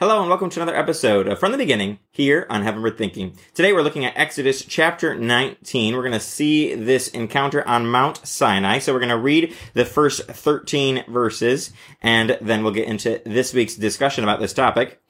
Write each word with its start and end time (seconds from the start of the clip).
Hello 0.00 0.18
and 0.18 0.28
welcome 0.28 0.50
to 0.50 0.60
another 0.60 0.76
episode 0.76 1.28
of 1.28 1.38
From 1.38 1.52
the 1.52 1.56
Beginning 1.56 2.00
here 2.10 2.48
on 2.50 2.62
Heavenward 2.62 2.98
Thinking. 2.98 3.38
Today 3.54 3.72
we're 3.72 3.84
looking 3.84 4.04
at 4.04 4.16
Exodus 4.16 4.64
chapter 4.64 5.14
19. 5.14 5.94
We're 5.94 6.02
going 6.02 6.10
to 6.10 6.18
see 6.18 6.74
this 6.74 7.06
encounter 7.06 7.66
on 7.68 7.86
Mount 7.86 8.26
Sinai. 8.26 8.80
So 8.80 8.92
we're 8.92 8.98
going 8.98 9.10
to 9.10 9.16
read 9.16 9.54
the 9.74 9.84
first 9.84 10.24
13 10.24 11.04
verses 11.06 11.72
and 12.02 12.36
then 12.40 12.64
we'll 12.64 12.72
get 12.72 12.88
into 12.88 13.22
this 13.24 13.54
week's 13.54 13.76
discussion 13.76 14.24
about 14.24 14.40
this 14.40 14.52
topic. 14.52 15.00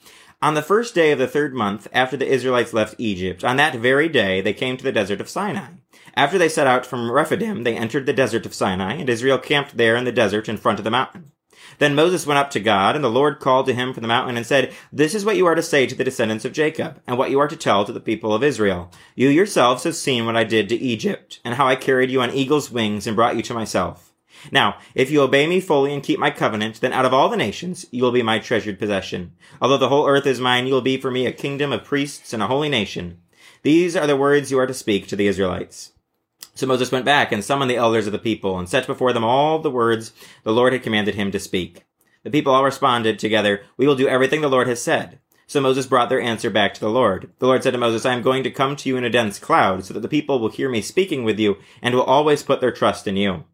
On 0.43 0.53
the 0.53 0.61
first 0.61 0.95
day 0.95 1.13
of 1.13 1.19
the 1.19 1.27
third 1.27 1.55
month 1.55 1.89
after 1.91 2.19
the 2.19 2.29
Israelites 2.29 2.75
left 2.75 2.97
Egypt, 2.99 3.43
on 3.43 3.57
that 3.57 3.77
very 3.77 4.11
day 4.11 4.43
they 4.43 4.53
came 4.53 4.77
to 4.77 4.85
the 4.85 4.93
desert 4.93 5.23
of 5.23 5.31
Sinai. 5.31 5.69
After 6.15 6.37
they 6.37 6.51
set 6.51 6.67
out 6.67 6.85
from 6.85 7.11
Rephidim, 7.11 7.65
they 7.65 7.75
entered 7.75 8.05
the 8.05 8.13
desert 8.13 8.45
of 8.45 8.53
Sinai 8.53 8.97
and 8.97 9.09
Israel 9.09 9.39
camped 9.39 9.79
there 9.79 9.97
in 9.97 10.05
the 10.05 10.13
desert 10.13 10.47
in 10.47 10.59
front 10.59 10.79
of 10.79 10.85
the 10.85 10.91
mountain. 10.91 11.33
Then 11.79 11.95
Moses 11.95 12.27
went 12.27 12.39
up 12.39 12.51
to 12.51 12.61
God, 12.61 12.95
and 12.95 13.05
the 13.05 13.11
Lord 13.11 13.41
called 13.41 13.67
to 13.67 13.75
him 13.75 13.93
from 13.93 14.03
the 14.03 14.09
mountain 14.09 14.37
and 14.37 14.47
said, 14.47 14.73
This 14.93 15.15
is 15.15 15.25
what 15.25 15.37
you 15.37 15.47
are 15.47 15.55
to 15.55 15.63
say 15.63 15.87
to 15.87 15.95
the 15.95 16.05
descendants 16.05 16.45
of 16.45 16.53
Jacob, 16.53 17.01
and 17.07 17.19
what 17.19 17.31
you 17.31 17.39
are 17.41 17.49
to 17.49 17.57
tell 17.57 17.85
to 17.85 17.93
the 17.93 18.01
people 18.01 18.35
of 18.35 18.43
Israel. 18.43 18.91
You 19.15 19.29
yourselves 19.29 19.85
have 19.85 19.97
seen 19.97 20.27
what 20.27 20.37
I 20.37 20.45
did 20.45 20.69
to 20.69 20.77
Egypt, 20.77 21.41
and 21.45 21.55
how 21.55 21.67
I 21.67 21.77
carried 21.77 22.11
you 22.11 22.21
on 22.21 22.33
eagle's 22.33 22.71
wings 22.71 23.07
and 23.07 23.17
brought 23.17 23.37
you 23.37 23.43
to 23.43 23.55
myself. 23.55 24.13
Now, 24.53 24.79
if 24.95 25.11
you 25.11 25.23
obey 25.23 25.47
me 25.47 25.61
fully 25.61 25.95
and 25.95 26.03
keep 26.03 26.19
my 26.19 26.31
covenant, 26.31 26.81
then 26.81 26.93
out 26.93 27.05
of 27.05 27.15
all 27.15 27.29
the 27.29 27.37
nations 27.37 27.87
you 27.91 28.03
will 28.03 28.13
be 28.13 28.23
my 28.23 28.39
treasured 28.39 28.79
possession. 28.79 29.33
Although 29.61 29.79
the 29.79 29.89
whole 29.89 30.07
earth 30.07 30.27
is 30.27 30.41
mine, 30.41 30.67
you 30.67 30.75
will 30.75 30.83
be 30.83 30.97
for 30.97 31.11
me 31.11 31.27
a 31.27 31.33
kingdom 31.33 31.73
of 31.73 31.85
priests 31.85 32.33
and 32.33 32.43
a 32.43 32.47
holy 32.47 32.69
nation. 32.69 33.19
These 33.63 33.97
are 33.97 34.07
the 34.07 34.17
words 34.17 34.51
you 34.51 34.59
are 34.59 34.67
to 34.67 34.75
speak 34.75 35.07
to 35.07 35.17
the 35.17 35.27
Israelites. 35.27 35.93
So 36.55 36.67
Moses 36.67 36.93
went 36.93 37.05
back 37.05 37.33
and 37.33 37.45
summoned 37.45 37.71
the 37.71 37.77
elders 37.77 38.07
of 38.07 38.13
the 38.13 38.19
people 38.19 38.59
and 38.59 38.69
set 38.69 38.87
before 38.87 39.13
them 39.13 39.25
all 39.25 39.59
the 39.59 39.71
words 39.71 40.13
the 40.45 40.53
Lord 40.53 40.73
had 40.73 40.83
commanded 40.83 41.17
him 41.17 41.31
to 41.33 41.41
speak. 41.41 41.85
The 42.23 42.31
people 42.31 42.55
all 42.55 42.65
responded 42.65 43.19
together, 43.19 43.63
We 43.77 43.87
will 43.87 43.97
do 43.97 44.09
everything 44.09 44.41
the 44.41 44.49
Lord 44.49 44.69
has 44.69 44.81
said. 44.81 45.19
So 45.47 45.61
Moses 45.61 45.87
brought 45.87 46.09
their 46.09 46.21
answer 46.21 46.49
back 46.49 46.73
to 46.75 46.81
the 46.81 46.89
Lord. 46.89 47.31
The 47.39 47.47
Lord 47.47 47.63
said 47.63 47.73
to 47.73 47.79
Moses, 47.79 48.07
I 48.07 48.15
am 48.15 48.23
going 48.23 48.43
to 48.45 48.51
come 48.51 48.77
to 48.77 48.89
you 48.89 48.97
in 48.97 49.05
a 49.05 49.11
dense 49.11 49.39
cloud, 49.39 49.85
so 49.85 49.93
that 49.93 50.01
the 50.01 50.09
people 50.09 50.39
will 50.39 50.49
hear 50.49 50.71
me 50.71 50.81
speaking 50.81 51.23
with 51.23 51.39
you 51.39 51.59
and 51.83 51.95
will 51.95 52.03
always 52.03 52.43
put 52.43 52.61
their 52.61 52.73
trust 52.73 53.07
in 53.07 53.17
you. 53.17 53.45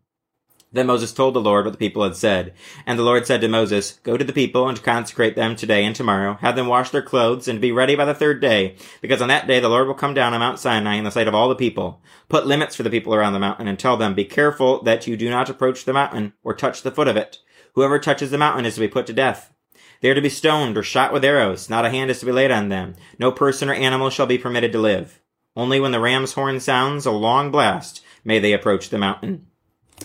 Then 0.72 0.86
Moses 0.86 1.12
told 1.12 1.34
the 1.34 1.40
Lord 1.40 1.64
what 1.64 1.72
the 1.72 1.78
people 1.78 2.04
had 2.04 2.14
said. 2.14 2.54
And 2.86 2.96
the 2.96 3.02
Lord 3.02 3.26
said 3.26 3.40
to 3.40 3.48
Moses, 3.48 3.98
Go 4.04 4.16
to 4.16 4.22
the 4.22 4.32
people 4.32 4.68
and 4.68 4.80
consecrate 4.80 5.34
them 5.34 5.56
today 5.56 5.84
and 5.84 5.96
tomorrow. 5.96 6.38
Have 6.42 6.54
them 6.54 6.68
wash 6.68 6.90
their 6.90 7.02
clothes 7.02 7.48
and 7.48 7.60
be 7.60 7.72
ready 7.72 7.96
by 7.96 8.04
the 8.04 8.14
third 8.14 8.40
day, 8.40 8.76
because 9.00 9.20
on 9.20 9.26
that 9.28 9.48
day 9.48 9.58
the 9.58 9.68
Lord 9.68 9.88
will 9.88 9.94
come 9.94 10.14
down 10.14 10.32
on 10.32 10.38
Mount 10.38 10.60
Sinai 10.60 10.94
in 10.94 11.02
the 11.02 11.10
sight 11.10 11.26
of 11.26 11.34
all 11.34 11.48
the 11.48 11.56
people. 11.56 12.00
Put 12.28 12.46
limits 12.46 12.76
for 12.76 12.84
the 12.84 12.91
people 12.91 13.12
around 13.12 13.32
the 13.32 13.41
mountain 13.41 13.66
and 13.66 13.78
tell 13.78 13.96
them, 13.96 14.14
Be 14.14 14.24
careful 14.24 14.80
that 14.84 15.08
you 15.08 15.16
do 15.16 15.28
not 15.28 15.50
approach 15.50 15.84
the 15.84 15.92
mountain 15.92 16.34
or 16.44 16.54
touch 16.54 16.82
the 16.82 16.92
foot 16.92 17.08
of 17.08 17.16
it. 17.16 17.38
Whoever 17.74 17.98
touches 17.98 18.30
the 18.30 18.38
mountain 18.38 18.64
is 18.64 18.74
to 18.74 18.80
be 18.80 18.88
put 18.88 19.06
to 19.08 19.12
death. 19.12 19.52
They 20.00 20.10
are 20.10 20.14
to 20.14 20.22
be 20.22 20.28
stoned 20.28 20.78
or 20.78 20.84
shot 20.84 21.12
with 21.12 21.24
arrows. 21.24 21.68
Not 21.68 21.84
a 21.84 21.91
hand 21.91 22.12
is 22.12 22.20
to 22.20 22.26
be 22.26 22.32
laid 22.32 22.52
on 22.52 22.68
them. 22.68 22.94
No 23.18 23.32
person 23.32 23.68
or 23.68 23.74
animal 23.74 24.08
shall 24.08 24.26
be 24.26 24.38
permitted 24.38 24.70
to 24.72 24.78
live. 24.78 25.20
Only 25.56 25.80
when 25.80 25.91
the 25.91 26.00
ram's 26.00 26.34
horn 26.34 26.60
sounds 26.60 27.06
a 27.06 27.10
long 27.10 27.50
blast 27.50 28.02
may 28.24 28.38
they 28.38 28.52
approach 28.52 28.88
the 28.88 28.98
mountain. 28.98 29.46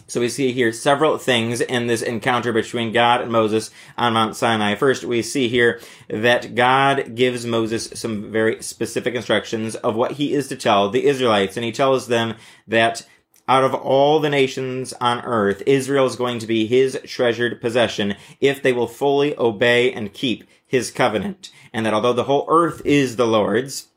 So 0.08 0.22
we 0.22 0.30
see 0.30 0.52
here 0.52 0.72
several 0.72 1.18
things 1.18 1.62
in 1.62 1.88
this 1.88 2.02
encounter 2.02 2.54
between 2.54 2.92
God 2.92 3.22
and 3.22 3.32
Moses 3.32 3.72
on 3.98 4.14
Mount 4.14 4.36
Sinai. 4.36 4.76
First, 4.76 5.04
we 5.04 5.22
see 5.22 5.48
here 5.48 5.80
that 6.10 6.54
God 6.54 7.16
gives 7.16 7.46
Moses 7.46 7.90
some 7.96 8.32
very 8.32 8.62
specific 8.62 9.16
instructions 9.16 9.76
of 9.76 9.96
what 9.96 10.14
he 10.14 10.34
is 10.34 10.48
to 10.50 10.56
tell 10.56 10.90
the 10.90 11.06
Israelites. 11.06 11.58
And 11.58 11.66
he 11.66 11.72
tells 11.72 12.08
them 12.08 12.36
that 12.68 13.08
out 13.48 13.64
of 13.64 13.74
all 13.74 14.20
the 14.20 14.30
nations 14.30 14.94
on 15.02 15.22
earth, 15.26 15.64
Israel 15.66 16.06
is 16.06 16.16
going 16.16 16.40
to 16.40 16.48
be 16.48 16.68
his 16.68 17.00
treasured 17.06 17.60
possession 17.60 18.16
if 18.40 18.62
they 18.62 18.74
will 18.74 18.88
fully 18.88 19.38
obey 19.38 19.92
and 19.92 20.14
keep 20.14 20.48
his 20.66 20.92
covenant. 20.92 21.52
And 21.74 21.86
that 21.86 21.94
although 21.94 22.14
the 22.14 22.24
whole 22.24 22.46
earth 22.48 22.82
is 22.86 23.16
the 23.16 23.28
Lord's, 23.28 23.88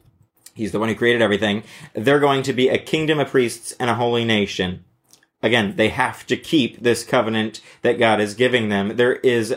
he's 0.55 0.73
the 0.73 0.79
one 0.79 0.89
who 0.89 0.95
created 0.95 1.23
everything, 1.23 1.65
they're 1.95 2.19
going 2.19 2.43
to 2.45 2.53
be 2.53 2.69
a 2.69 2.79
kingdom 2.79 3.21
of 3.21 3.29
priests 3.29 3.75
and 3.79 3.91
a 3.91 3.95
holy 3.95 4.25
nation 4.25 4.85
again, 5.43 5.77
they 5.77 5.89
have 5.89 6.27
to 6.27 6.37
keep 6.37 6.83
this 6.83 7.05
covenant 7.05 7.61
that 7.83 7.99
God 7.99 8.21
is 8.21 8.35
giving 8.35 8.69
them. 8.69 8.97
There 8.97 9.17
is 9.17 9.55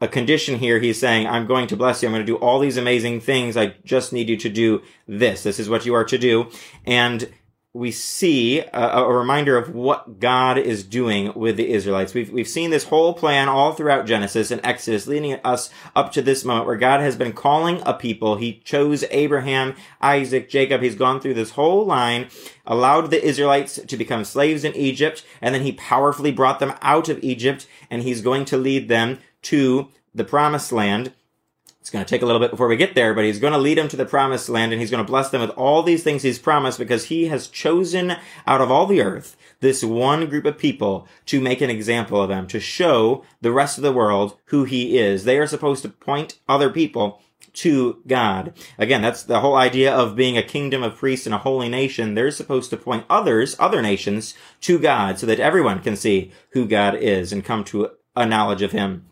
a 0.00 0.08
condition 0.08 0.58
here. 0.58 0.78
He's 0.78 1.00
saying, 1.00 1.26
I'm 1.26 1.46
going 1.46 1.66
to 1.68 1.76
bless 1.76 2.02
you. 2.02 2.08
I'm 2.08 2.14
going 2.14 2.24
to 2.24 2.32
do 2.32 2.36
all 2.36 2.58
these 2.58 2.76
amazing 2.76 3.20
things. 3.20 3.56
I 3.56 3.74
just 3.84 4.12
need 4.12 4.28
you 4.28 4.36
to 4.36 4.48
do 4.48 4.82
this. 5.08 5.42
This 5.42 5.58
is 5.58 5.68
what 5.68 5.86
you 5.86 5.94
are 5.94 6.04
to 6.04 6.18
do. 6.18 6.50
And 6.84 7.32
we 7.76 7.92
see 7.92 8.60
a, 8.60 9.02
a, 9.02 9.12
reminder 9.12 9.58
of 9.58 9.74
what 9.74 10.18
God 10.18 10.56
is 10.56 10.82
doing 10.82 11.32
with 11.34 11.56
the 11.56 11.70
Israelites. 11.70 12.14
We've, 12.14 12.30
we've 12.32 12.48
seen 12.48 12.70
this 12.70 12.84
whole 12.84 13.12
plan 13.12 13.48
all 13.48 13.74
throughout 13.74 14.06
Genesis 14.06 14.50
and 14.50 14.64
Exodus 14.64 15.06
leading 15.06 15.34
us 15.44 15.68
up 15.94 16.10
to 16.12 16.22
this 16.22 16.44
moment 16.44 16.66
where 16.66 16.76
God 16.76 17.00
has 17.00 17.16
been 17.16 17.34
calling 17.34 17.82
a 17.84 17.92
people. 17.92 18.36
He 18.36 18.60
chose 18.60 19.04
Abraham, 19.10 19.76
Isaac, 20.00 20.48
Jacob. 20.48 20.80
He's 20.80 20.94
gone 20.94 21.20
through 21.20 21.34
this 21.34 21.50
whole 21.50 21.84
line, 21.84 22.28
allowed 22.64 23.10
the 23.10 23.22
Israelites 23.22 23.78
to 23.86 23.96
become 23.96 24.24
slaves 24.24 24.64
in 24.64 24.74
Egypt, 24.74 25.24
and 25.42 25.54
then 25.54 25.62
he 25.62 25.72
powerfully 25.72 26.32
brought 26.32 26.60
them 26.60 26.74
out 26.80 27.10
of 27.10 27.22
Egypt, 27.22 27.66
and 27.90 28.02
he's 28.02 28.22
going 28.22 28.46
to 28.46 28.56
lead 28.56 28.88
them 28.88 29.18
to 29.42 29.88
the 30.14 30.24
promised 30.24 30.72
land 30.72 31.12
it's 31.86 31.92
going 31.92 32.04
to 32.04 32.10
take 32.10 32.22
a 32.22 32.26
little 32.26 32.40
bit 32.40 32.50
before 32.50 32.66
we 32.66 32.76
get 32.76 32.96
there, 32.96 33.14
but 33.14 33.24
he's 33.24 33.38
going 33.38 33.52
to 33.52 33.58
lead 33.60 33.78
them 33.78 33.86
to 33.86 33.96
the 33.96 34.04
promised 34.04 34.48
land 34.48 34.72
and 34.72 34.80
he's 34.80 34.90
going 34.90 35.04
to 35.04 35.08
bless 35.08 35.30
them 35.30 35.40
with 35.40 35.50
all 35.50 35.84
these 35.84 36.02
things 36.02 36.24
he's 36.24 36.36
promised 36.36 36.80
because 36.80 37.04
he 37.04 37.26
has 37.26 37.46
chosen 37.46 38.16
out 38.44 38.60
of 38.60 38.72
all 38.72 38.86
the 38.86 39.00
earth 39.00 39.36
this 39.60 39.84
one 39.84 40.26
group 40.26 40.44
of 40.46 40.58
people 40.58 41.06
to 41.26 41.40
make 41.40 41.60
an 41.60 41.70
example 41.70 42.20
of 42.20 42.28
them, 42.28 42.48
to 42.48 42.58
show 42.58 43.24
the 43.40 43.52
rest 43.52 43.78
of 43.78 43.84
the 43.84 43.92
world 43.92 44.36
who 44.46 44.64
he 44.64 44.98
is. 44.98 45.22
They 45.22 45.38
are 45.38 45.46
supposed 45.46 45.82
to 45.82 45.88
point 45.88 46.40
other 46.48 46.70
people 46.70 47.22
to 47.52 48.02
God. 48.08 48.54
Again, 48.78 49.00
that's 49.00 49.22
the 49.22 49.38
whole 49.38 49.54
idea 49.54 49.94
of 49.94 50.16
being 50.16 50.36
a 50.36 50.42
kingdom 50.42 50.82
of 50.82 50.96
priests 50.96 51.24
and 51.24 51.36
a 51.36 51.38
holy 51.38 51.68
nation. 51.68 52.14
They're 52.14 52.32
supposed 52.32 52.70
to 52.70 52.76
point 52.76 53.06
others, 53.08 53.54
other 53.60 53.80
nations, 53.80 54.34
to 54.62 54.80
God 54.80 55.20
so 55.20 55.26
that 55.26 55.38
everyone 55.38 55.80
can 55.82 55.94
see 55.94 56.32
who 56.50 56.66
God 56.66 56.96
is 56.96 57.32
and 57.32 57.44
come 57.44 57.62
to 57.66 57.90
a 58.16 58.26
knowledge 58.26 58.62
of 58.62 58.72
him 58.72 59.04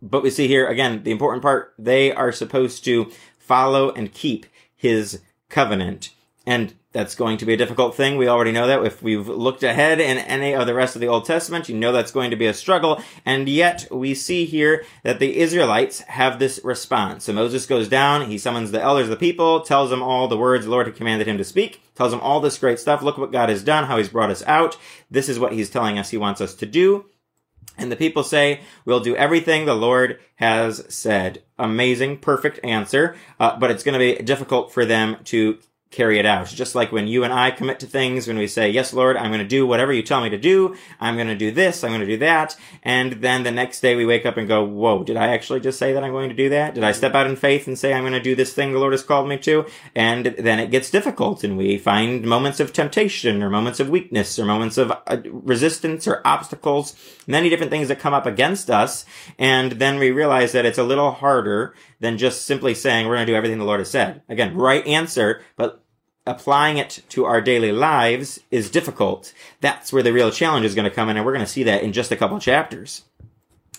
but 0.00 0.22
we 0.22 0.30
see 0.30 0.46
here 0.46 0.66
again 0.66 1.02
the 1.02 1.10
important 1.10 1.42
part 1.42 1.74
they 1.78 2.12
are 2.12 2.32
supposed 2.32 2.84
to 2.84 3.10
follow 3.38 3.90
and 3.90 4.12
keep 4.12 4.46
his 4.74 5.20
covenant 5.48 6.10
and 6.46 6.74
that's 6.96 7.14
going 7.14 7.36
to 7.36 7.44
be 7.44 7.52
a 7.52 7.58
difficult 7.58 7.94
thing. 7.94 8.16
We 8.16 8.26
already 8.26 8.52
know 8.52 8.66
that. 8.68 8.82
If 8.82 9.02
we've 9.02 9.28
looked 9.28 9.62
ahead 9.62 10.00
in 10.00 10.16
any 10.16 10.54
of 10.54 10.66
the 10.66 10.72
rest 10.72 10.96
of 10.96 11.02
the 11.02 11.08
Old 11.08 11.26
Testament, 11.26 11.68
you 11.68 11.76
know 11.76 11.92
that's 11.92 12.10
going 12.10 12.30
to 12.30 12.36
be 12.36 12.46
a 12.46 12.54
struggle. 12.54 13.02
And 13.26 13.50
yet 13.50 13.86
we 13.90 14.14
see 14.14 14.46
here 14.46 14.82
that 15.02 15.18
the 15.18 15.36
Israelites 15.36 16.00
have 16.00 16.38
this 16.38 16.58
response. 16.64 17.24
So 17.24 17.34
Moses 17.34 17.66
goes 17.66 17.88
down, 17.88 18.30
he 18.30 18.38
summons 18.38 18.70
the 18.70 18.80
elders 18.80 19.06
of 19.06 19.10
the 19.10 19.16
people, 19.16 19.60
tells 19.60 19.90
them 19.90 20.02
all 20.02 20.26
the 20.26 20.38
words 20.38 20.64
the 20.64 20.70
Lord 20.70 20.86
had 20.86 20.96
commanded 20.96 21.28
him 21.28 21.36
to 21.36 21.44
speak, 21.44 21.82
tells 21.94 22.12
them 22.12 22.20
all 22.20 22.40
this 22.40 22.56
great 22.56 22.78
stuff. 22.78 23.02
Look 23.02 23.18
what 23.18 23.32
God 23.32 23.50
has 23.50 23.62
done, 23.62 23.84
how 23.84 23.98
he's 23.98 24.08
brought 24.08 24.30
us 24.30 24.42
out. 24.46 24.78
This 25.10 25.28
is 25.28 25.38
what 25.38 25.52
he's 25.52 25.68
telling 25.68 25.98
us 25.98 26.08
he 26.08 26.16
wants 26.16 26.40
us 26.40 26.54
to 26.54 26.66
do. 26.66 27.04
And 27.78 27.92
the 27.92 27.96
people 27.96 28.22
say, 28.22 28.60
We'll 28.84 29.00
do 29.00 29.16
everything 29.16 29.64
the 29.64 29.74
Lord 29.74 30.18
has 30.36 30.84
said. 30.94 31.42
Amazing, 31.58 32.18
perfect 32.18 32.60
answer, 32.64 33.16
uh, 33.40 33.58
but 33.58 33.70
it's 33.70 33.82
going 33.82 33.94
to 33.94 33.98
be 33.98 34.22
difficult 34.22 34.72
for 34.72 34.84
them 34.84 35.16
to 35.24 35.58
carry 35.90 36.18
it 36.18 36.26
out. 36.26 36.48
Just 36.48 36.74
like 36.74 36.92
when 36.92 37.06
you 37.06 37.24
and 37.24 37.32
I 37.32 37.50
commit 37.50 37.80
to 37.80 37.86
things, 37.86 38.26
when 38.26 38.36
we 38.36 38.46
say, 38.46 38.68
yes, 38.68 38.92
Lord, 38.92 39.16
I'm 39.16 39.30
going 39.30 39.40
to 39.40 39.46
do 39.46 39.66
whatever 39.66 39.92
you 39.92 40.02
tell 40.02 40.20
me 40.20 40.28
to 40.30 40.38
do. 40.38 40.76
I'm 41.00 41.14
going 41.14 41.28
to 41.28 41.36
do 41.36 41.50
this. 41.50 41.82
I'm 41.82 41.90
going 41.90 42.00
to 42.00 42.06
do 42.06 42.18
that. 42.18 42.56
And 42.82 43.14
then 43.14 43.44
the 43.44 43.50
next 43.50 43.80
day 43.80 43.94
we 43.94 44.04
wake 44.04 44.26
up 44.26 44.36
and 44.36 44.48
go, 44.48 44.64
whoa, 44.64 45.04
did 45.04 45.16
I 45.16 45.28
actually 45.28 45.60
just 45.60 45.78
say 45.78 45.92
that 45.92 46.04
I'm 46.04 46.12
going 46.12 46.28
to 46.28 46.34
do 46.34 46.48
that? 46.50 46.74
Did 46.74 46.84
I 46.84 46.92
step 46.92 47.14
out 47.14 47.26
in 47.26 47.36
faith 47.36 47.66
and 47.66 47.78
say 47.78 47.94
I'm 47.94 48.02
going 48.02 48.12
to 48.12 48.20
do 48.20 48.34
this 48.34 48.52
thing 48.52 48.72
the 48.72 48.78
Lord 48.78 48.92
has 48.92 49.02
called 49.02 49.28
me 49.28 49.38
to? 49.38 49.64
And 49.94 50.26
then 50.38 50.58
it 50.58 50.70
gets 50.70 50.90
difficult 50.90 51.44
and 51.44 51.56
we 51.56 51.78
find 51.78 52.26
moments 52.26 52.60
of 52.60 52.72
temptation 52.72 53.42
or 53.42 53.48
moments 53.48 53.80
of 53.80 53.88
weakness 53.88 54.38
or 54.38 54.44
moments 54.44 54.76
of 54.76 54.90
uh, 54.90 55.18
resistance 55.24 56.06
or 56.06 56.20
obstacles, 56.26 56.94
many 57.26 57.48
different 57.48 57.70
things 57.70 57.88
that 57.88 58.00
come 58.00 58.12
up 58.14 58.26
against 58.26 58.70
us. 58.70 59.06
And 59.38 59.72
then 59.72 59.98
we 59.98 60.10
realize 60.10 60.52
that 60.52 60.66
it's 60.66 60.78
a 60.78 60.84
little 60.84 61.12
harder 61.12 61.74
than 62.00 62.18
just 62.18 62.44
simply 62.44 62.74
saying 62.74 63.06
we're 63.06 63.14
going 63.14 63.26
to 63.26 63.32
do 63.32 63.36
everything 63.36 63.58
the 63.58 63.64
Lord 63.64 63.80
has 63.80 63.90
said. 63.90 64.22
Again, 64.28 64.54
right 64.54 64.86
answer, 64.86 65.42
but 65.56 65.82
applying 66.26 66.78
it 66.78 67.02
to 67.10 67.24
our 67.24 67.40
daily 67.40 67.72
lives 67.72 68.40
is 68.50 68.70
difficult. 68.70 69.32
That's 69.60 69.92
where 69.92 70.02
the 70.02 70.12
real 70.12 70.30
challenge 70.30 70.66
is 70.66 70.74
going 70.74 70.88
to 70.88 70.94
come 70.94 71.08
in, 71.08 71.16
and 71.16 71.24
we're 71.24 71.32
going 71.32 71.44
to 71.44 71.50
see 71.50 71.62
that 71.64 71.82
in 71.82 71.92
just 71.92 72.10
a 72.10 72.16
couple 72.16 72.38
chapters. 72.40 73.02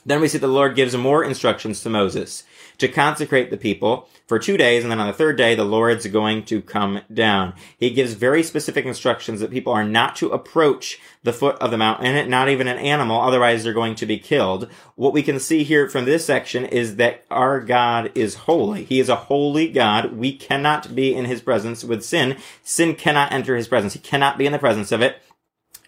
Then 0.07 0.21
we 0.21 0.29
see 0.29 0.37
the 0.37 0.47
Lord 0.47 0.75
gives 0.75 0.95
more 0.95 1.23
instructions 1.23 1.81
to 1.81 1.89
Moses 1.89 2.43
to 2.77 2.87
consecrate 2.87 3.51
the 3.51 3.57
people 3.57 4.07
for 4.25 4.39
two 4.39 4.55
days, 4.55 4.83
and 4.83 4.91
then 4.91 4.99
on 4.99 5.07
the 5.07 5.13
third 5.13 5.37
day, 5.37 5.53
the 5.53 5.65
Lord's 5.65 6.07
going 6.07 6.45
to 6.45 6.61
come 6.61 7.01
down. 7.13 7.53
He 7.77 7.89
gives 7.89 8.13
very 8.13 8.41
specific 8.41 8.85
instructions 8.85 9.41
that 9.41 9.51
people 9.51 9.73
are 9.73 9.83
not 9.83 10.15
to 10.17 10.29
approach 10.29 10.99
the 11.23 11.33
foot 11.33 11.57
of 11.57 11.71
the 11.71 11.77
mountain, 11.77 12.29
not 12.29 12.47
even 12.47 12.67
an 12.67 12.77
animal, 12.77 13.19
otherwise 13.19 13.63
they're 13.63 13.73
going 13.73 13.95
to 13.95 14.05
be 14.05 14.17
killed. 14.17 14.69
What 14.95 15.13
we 15.13 15.23
can 15.23 15.39
see 15.39 15.63
here 15.63 15.89
from 15.89 16.05
this 16.05 16.25
section 16.25 16.63
is 16.63 16.95
that 16.95 17.25
our 17.29 17.59
God 17.59 18.11
is 18.15 18.35
holy. 18.35 18.85
He 18.85 19.01
is 19.01 19.09
a 19.09 19.15
holy 19.15 19.69
God. 19.69 20.13
We 20.13 20.35
cannot 20.35 20.95
be 20.95 21.13
in 21.13 21.25
his 21.25 21.41
presence 21.41 21.83
with 21.83 22.05
sin. 22.05 22.37
Sin 22.63 22.95
cannot 22.95 23.33
enter 23.33 23.57
his 23.57 23.67
presence. 23.67 23.93
He 23.93 23.99
cannot 23.99 24.37
be 24.37 24.45
in 24.45 24.53
the 24.53 24.59
presence 24.59 24.93
of 24.93 25.01
it. 25.01 25.21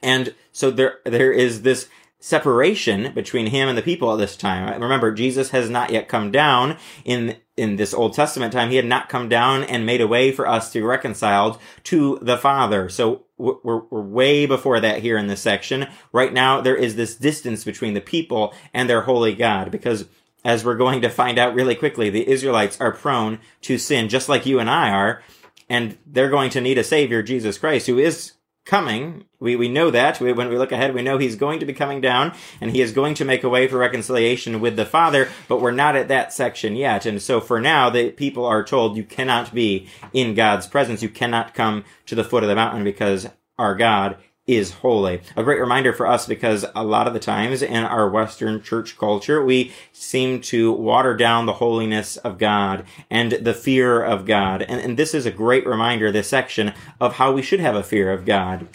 And 0.02 0.34
so 0.52 0.72
there, 0.72 1.00
there 1.06 1.32
is 1.32 1.62
this 1.62 1.88
separation 2.20 3.14
between 3.14 3.48
him 3.48 3.70
and 3.70 3.78
the 3.78 3.82
people 3.82 4.12
at 4.12 4.20
this 4.20 4.36
time. 4.36 4.82
Remember, 4.82 5.12
Jesus 5.14 5.52
has 5.52 5.70
not 5.70 5.90
yet 5.90 6.10
come 6.10 6.32
down 6.32 6.78
in 7.06 7.38
in 7.60 7.76
this 7.76 7.94
Old 7.94 8.14
Testament 8.14 8.54
time, 8.54 8.70
he 8.70 8.78
had 8.78 8.86
not 8.86 9.10
come 9.10 9.28
down 9.28 9.64
and 9.64 9.86
made 9.86 10.00
a 10.00 10.08
way 10.08 10.32
for 10.32 10.48
us 10.48 10.72
to 10.72 10.80
be 10.80 10.84
reconciled 10.84 11.60
to 11.84 12.18
the 12.22 12.38
Father. 12.38 12.88
So 12.88 13.26
we're, 13.38 13.82
we're 13.90 14.02
way 14.02 14.46
before 14.46 14.80
that 14.80 15.02
here 15.02 15.18
in 15.18 15.28
this 15.28 15.42
section. 15.42 15.88
Right 16.14 16.32
now, 16.32 16.62
there 16.62 16.78
is 16.78 16.96
this 16.96 17.16
distance 17.16 17.66
between 17.66 17.96
the 17.96 18.02
people 18.02 18.54
and 18.74 18.90
their 18.90 19.02
holy 19.02 19.36
God 19.36 19.72
because 19.72 20.06
as 20.46 20.64
we're 20.64 20.76
going 20.76 21.02
to 21.02 21.10
find 21.10 21.38
out 21.38 21.54
really 21.54 21.76
quickly, 21.76 22.10
the 22.10 22.28
Israelites 22.30 22.80
are 22.80 22.94
prone 22.94 23.40
to 23.62 23.78
sin 23.78 24.08
just 24.08 24.30
like 24.30 24.46
you 24.46 24.60
and 24.60 24.70
I 24.70 24.92
are. 24.92 25.22
And 25.68 25.98
they're 26.06 26.30
going 26.30 26.50
to 26.52 26.62
need 26.62 26.78
a 26.78 26.84
savior, 26.84 27.22
Jesus 27.22 27.58
Christ, 27.58 27.88
who 27.88 28.00
is 28.00 28.34
coming. 28.70 29.26
We, 29.40 29.56
we 29.56 29.68
know 29.68 29.90
that. 29.90 30.22
We, 30.22 30.32
when 30.32 30.48
we 30.48 30.58
look 30.58 30.72
ahead, 30.72 30.94
we 30.94 31.02
know 31.02 31.18
he's 31.18 31.36
going 31.36 31.60
to 31.60 31.66
be 31.66 31.74
coming 31.74 32.02
down 32.02 32.36
and 32.62 32.70
he 32.70 32.82
is 32.82 32.92
going 32.92 33.16
to 33.16 33.26
make 33.26 33.44
a 33.44 33.50
way 33.50 33.68
for 33.68 33.78
reconciliation 33.78 34.62
with 34.62 34.76
the 34.76 34.86
Father, 34.86 35.28
but 35.48 35.60
we're 35.60 35.72
not 35.72 35.96
at 35.96 36.08
that 36.10 36.32
section 36.32 36.76
yet. 36.76 37.08
And 37.08 37.20
so 37.20 37.42
for 37.42 37.60
now, 37.60 37.90
the 37.90 38.12
people 38.12 38.46
are 38.46 38.64
told 38.64 38.96
you 38.96 39.04
cannot 39.04 39.56
be 39.56 39.90
in 40.14 40.36
God's 40.36 40.68
presence. 40.68 41.02
You 41.02 41.10
cannot 41.10 41.56
come 41.56 41.84
to 42.06 42.14
the 42.14 42.24
foot 42.24 42.44
of 42.44 42.50
the 42.50 42.56
mountain 42.56 42.84
because 42.84 43.28
our 43.58 43.74
God 43.76 44.18
is 44.50 44.72
holy. 44.72 45.22
A 45.36 45.44
great 45.44 45.60
reminder 45.60 45.94
for 45.94 46.08
us 46.08 46.26
because 46.26 46.66
a 46.76 46.84
lot 46.84 47.08
of 47.08 47.14
the 47.14 47.20
times 47.20 47.62
in 47.62 47.84
our 47.84 48.10
Western 48.10 48.62
church 48.64 48.98
culture, 48.98 49.44
we 49.44 49.72
seem 49.94 50.42
to 50.42 50.72
water 50.72 51.16
down 51.16 51.46
the 51.46 51.54
holiness 51.54 52.18
of 52.18 52.38
God 52.38 52.86
and 53.10 53.34
the 53.34 53.54
fear 53.54 54.02
of 54.02 54.26
God. 54.26 54.64
And, 54.64 54.82
and 54.82 54.98
this 54.98 55.14
is 55.14 55.26
a 55.26 55.32
great 55.32 55.68
reminder, 55.68 56.12
this 56.12 56.30
section, 56.30 56.74
of 57.00 57.16
how 57.16 57.32
we 57.32 57.42
should 57.42 57.60
have 57.60 57.76
a 57.76 57.84
fear 57.84 58.12
of 58.12 58.26
God 58.26 58.68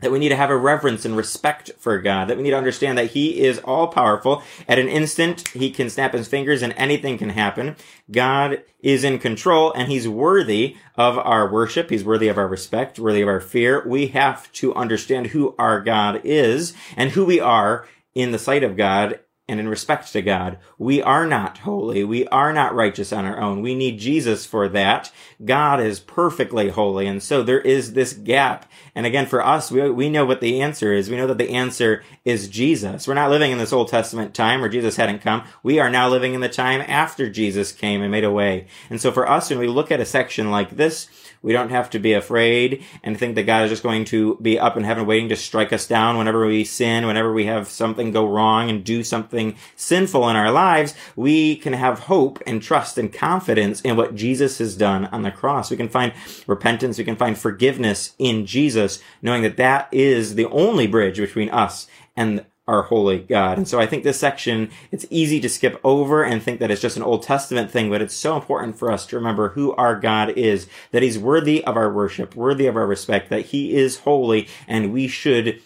that 0.00 0.12
we 0.12 0.18
need 0.18 0.30
to 0.30 0.36
have 0.36 0.50
a 0.50 0.56
reverence 0.56 1.04
and 1.04 1.16
respect 1.16 1.70
for 1.78 1.98
God, 2.00 2.28
that 2.28 2.36
we 2.36 2.42
need 2.42 2.50
to 2.50 2.56
understand 2.56 2.98
that 2.98 3.12
He 3.12 3.40
is 3.40 3.58
all 3.60 3.88
powerful. 3.88 4.42
At 4.68 4.78
an 4.78 4.88
instant, 4.88 5.48
He 5.48 5.70
can 5.70 5.90
snap 5.90 6.12
His 6.12 6.28
fingers 6.28 6.62
and 6.62 6.72
anything 6.76 7.18
can 7.18 7.30
happen. 7.30 7.76
God 8.10 8.62
is 8.80 9.04
in 9.04 9.18
control 9.18 9.72
and 9.72 9.88
He's 9.88 10.08
worthy 10.08 10.76
of 10.94 11.18
our 11.18 11.50
worship. 11.50 11.90
He's 11.90 12.04
worthy 12.04 12.28
of 12.28 12.38
our 12.38 12.48
respect, 12.48 12.98
worthy 12.98 13.22
of 13.22 13.28
our 13.28 13.40
fear. 13.40 13.86
We 13.86 14.08
have 14.08 14.50
to 14.52 14.74
understand 14.74 15.28
who 15.28 15.54
our 15.58 15.80
God 15.80 16.20
is 16.24 16.74
and 16.96 17.10
who 17.10 17.24
we 17.24 17.40
are 17.40 17.86
in 18.14 18.32
the 18.32 18.38
sight 18.38 18.64
of 18.64 18.76
God 18.76 19.20
and 19.48 19.60
in 19.60 19.68
respect 19.68 20.12
to 20.12 20.22
God. 20.22 20.58
We 20.76 21.00
are 21.00 21.26
not 21.26 21.58
holy. 21.58 22.02
We 22.02 22.26
are 22.28 22.52
not 22.52 22.74
righteous 22.74 23.12
on 23.12 23.24
our 23.24 23.40
own. 23.40 23.62
We 23.62 23.76
need 23.76 24.00
Jesus 24.00 24.44
for 24.44 24.68
that. 24.70 25.12
God 25.44 25.80
is 25.80 26.00
perfectly 26.00 26.70
holy. 26.70 27.06
And 27.06 27.22
so 27.22 27.42
there 27.42 27.60
is 27.60 27.92
this 27.92 28.12
gap. 28.12 28.70
And 28.94 29.06
again, 29.06 29.26
for 29.26 29.44
us, 29.44 29.70
we, 29.70 29.88
we 29.90 30.10
know 30.10 30.24
what 30.24 30.40
the 30.40 30.60
answer 30.60 30.92
is. 30.92 31.08
We 31.08 31.16
know 31.16 31.28
that 31.28 31.38
the 31.38 31.50
answer 31.50 32.02
is 32.24 32.48
Jesus. 32.48 33.06
We're 33.06 33.14
not 33.14 33.30
living 33.30 33.52
in 33.52 33.58
this 33.58 33.72
Old 33.72 33.88
Testament 33.88 34.34
time 34.34 34.60
where 34.60 34.68
Jesus 34.68 34.96
hadn't 34.96 35.20
come. 35.20 35.44
We 35.62 35.78
are 35.78 35.90
now 35.90 36.08
living 36.08 36.34
in 36.34 36.40
the 36.40 36.48
time 36.48 36.82
after 36.86 37.30
Jesus 37.30 37.70
came 37.70 38.02
and 38.02 38.10
made 38.10 38.24
a 38.24 38.32
way. 38.32 38.66
And 38.90 39.00
so 39.00 39.12
for 39.12 39.28
us, 39.28 39.50
when 39.50 39.60
we 39.60 39.68
look 39.68 39.92
at 39.92 40.00
a 40.00 40.04
section 40.04 40.50
like 40.50 40.76
this, 40.76 41.08
we 41.42 41.52
don't 41.52 41.70
have 41.70 41.90
to 41.90 42.00
be 42.00 42.12
afraid 42.12 42.84
and 43.04 43.16
think 43.16 43.36
that 43.36 43.44
God 43.44 43.64
is 43.64 43.70
just 43.70 43.84
going 43.84 44.04
to 44.06 44.36
be 44.42 44.58
up 44.58 44.76
in 44.76 44.82
heaven 44.82 45.06
waiting 45.06 45.28
to 45.28 45.36
strike 45.36 45.72
us 45.72 45.86
down 45.86 46.18
whenever 46.18 46.44
we 46.44 46.64
sin, 46.64 47.06
whenever 47.06 47.32
we 47.32 47.46
have 47.46 47.68
something 47.68 48.10
go 48.10 48.28
wrong 48.28 48.68
and 48.68 48.82
do 48.82 49.04
something 49.36 49.56
sinful 49.76 50.28
in 50.28 50.36
our 50.36 50.50
lives. 50.50 50.94
We 51.14 51.56
can 51.56 51.74
have 51.74 52.00
hope 52.00 52.42
and 52.46 52.62
trust 52.62 52.96
and 52.96 53.12
confidence 53.12 53.80
in 53.82 53.96
what 53.96 54.14
Jesus 54.14 54.58
has 54.58 54.76
done 54.76 55.06
on 55.06 55.22
the 55.22 55.30
cross. 55.30 55.70
We 55.70 55.76
can 55.76 55.88
find 55.88 56.12
repentance. 56.46 56.98
We 56.98 57.04
can 57.04 57.16
find 57.16 57.36
forgiveness 57.36 58.14
in 58.18 58.46
Jesus, 58.46 59.02
knowing 59.20 59.42
that 59.42 59.58
that 59.58 59.88
is 59.92 60.34
the 60.34 60.46
only 60.46 60.86
bridge 60.86 61.18
between 61.18 61.50
us 61.50 61.86
and 62.16 62.46
our 62.68 62.82
holy 62.82 63.20
God. 63.20 63.58
And 63.58 63.68
so 63.68 63.78
I 63.78 63.86
think 63.86 64.02
this 64.02 64.18
section, 64.18 64.70
it's 64.90 65.06
easy 65.08 65.38
to 65.40 65.48
skip 65.48 65.78
over 65.84 66.24
and 66.24 66.42
think 66.42 66.58
that 66.58 66.70
it's 66.70 66.80
just 66.80 66.96
an 66.96 67.04
Old 67.04 67.22
Testament 67.22 67.70
thing, 67.70 67.90
but 67.90 68.02
it's 68.02 68.16
so 68.16 68.34
important 68.34 68.76
for 68.76 68.90
us 68.90 69.06
to 69.06 69.16
remember 69.16 69.50
who 69.50 69.72
our 69.76 69.94
God 69.94 70.30
is, 70.30 70.66
that 70.90 71.02
he's 71.02 71.16
worthy 71.16 71.62
of 71.64 71.76
our 71.76 71.92
worship, 71.92 72.34
worthy 72.34 72.66
of 72.66 72.76
our 72.76 72.86
respect, 72.86 73.30
that 73.30 73.46
he 73.46 73.76
is 73.76 73.98
holy, 74.00 74.48
and 74.66 74.92
we 74.92 75.06
should 75.06 75.62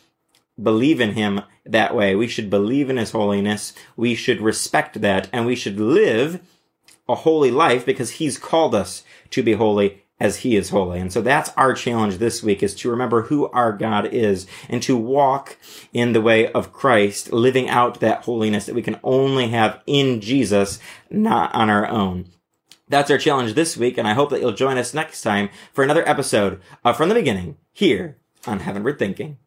believe 0.62 1.00
in 1.00 1.12
him 1.14 1.42
that 1.64 1.94
way. 1.94 2.14
We 2.14 2.28
should 2.28 2.50
believe 2.50 2.90
in 2.90 2.96
his 2.96 3.12
holiness. 3.12 3.72
We 3.96 4.14
should 4.14 4.40
respect 4.40 5.00
that, 5.00 5.28
and 5.32 5.46
we 5.46 5.56
should 5.56 5.78
live 5.78 6.40
a 7.08 7.14
holy 7.14 7.50
life 7.50 7.84
because 7.84 8.12
he's 8.12 8.38
called 8.38 8.74
us 8.74 9.02
to 9.30 9.42
be 9.42 9.54
holy 9.54 10.02
as 10.20 10.38
he 10.38 10.54
is 10.54 10.68
holy. 10.68 11.00
And 11.00 11.12
so 11.12 11.22
that's 11.22 11.50
our 11.56 11.72
challenge 11.72 12.18
this 12.18 12.42
week 12.42 12.62
is 12.62 12.74
to 12.76 12.90
remember 12.90 13.22
who 13.22 13.48
our 13.48 13.72
God 13.72 14.06
is 14.12 14.46
and 14.68 14.82
to 14.82 14.96
walk 14.96 15.56
in 15.92 16.12
the 16.12 16.20
way 16.20 16.52
of 16.52 16.72
Christ, 16.72 17.32
living 17.32 17.68
out 17.68 18.00
that 18.00 18.24
holiness 18.24 18.66
that 18.66 18.74
we 18.74 18.82
can 18.82 19.00
only 19.02 19.48
have 19.48 19.80
in 19.86 20.20
Jesus, 20.20 20.78
not 21.08 21.54
on 21.54 21.70
our 21.70 21.88
own. 21.88 22.26
That's 22.86 23.10
our 23.10 23.18
challenge 23.18 23.54
this 23.54 23.76
week, 23.76 23.96
and 23.96 24.06
I 24.06 24.14
hope 24.14 24.30
that 24.30 24.40
you'll 24.40 24.52
join 24.52 24.76
us 24.76 24.92
next 24.92 25.22
time 25.22 25.48
for 25.72 25.84
another 25.84 26.06
episode 26.08 26.60
of 26.84 26.96
From 26.96 27.08
the 27.08 27.14
Beginning 27.14 27.56
here 27.72 28.18
on 28.46 28.60
Heavenward 28.60 28.98
Thinking. 28.98 29.38